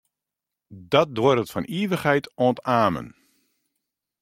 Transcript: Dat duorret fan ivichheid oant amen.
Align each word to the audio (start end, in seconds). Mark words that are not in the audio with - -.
Dat 0.91 1.09
duorret 1.15 1.51
fan 1.53 1.65
ivichheid 1.79 2.25
oant 2.45 2.63
amen. 2.81 3.07